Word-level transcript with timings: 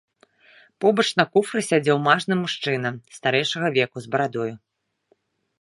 Побач 0.85 1.05
на 1.19 1.25
куфры 1.35 1.59
сядзеў 1.69 2.01
мажны 2.09 2.33
мужчына 2.41 2.89
старэйшага 3.19 3.67
веку 3.79 3.97
з 4.07 4.15
барадою. 4.17 4.53